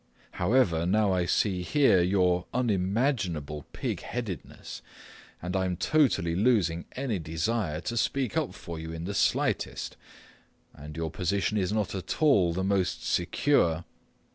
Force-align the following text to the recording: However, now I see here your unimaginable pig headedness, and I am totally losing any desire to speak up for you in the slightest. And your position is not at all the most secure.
However, 0.31 0.87
now 0.87 1.13
I 1.13 1.27
see 1.27 1.61
here 1.61 2.01
your 2.01 2.47
unimaginable 2.55 3.67
pig 3.71 4.01
headedness, 4.01 4.81
and 5.43 5.55
I 5.55 5.65
am 5.65 5.77
totally 5.77 6.33
losing 6.35 6.85
any 6.93 7.19
desire 7.19 7.81
to 7.81 7.95
speak 7.95 8.35
up 8.35 8.55
for 8.55 8.79
you 8.79 8.91
in 8.91 9.03
the 9.05 9.13
slightest. 9.13 9.97
And 10.73 10.97
your 10.97 11.11
position 11.11 11.59
is 11.59 11.71
not 11.71 11.93
at 11.93 12.19
all 12.19 12.51
the 12.51 12.63
most 12.63 13.03
secure. 13.07 13.85